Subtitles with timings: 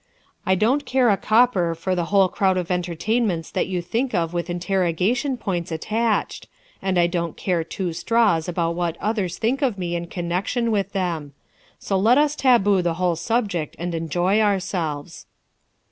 [0.47, 4.33] I don't care a copper for the whole crowd of entertainments that you think of
[4.33, 6.47] with interrogation points attached,
[6.81, 10.93] and I don't care two straws about what others think of me in connection with
[10.93, 11.33] them;
[11.77, 15.27] so let us taboo the whole subject and enjoy ourselves."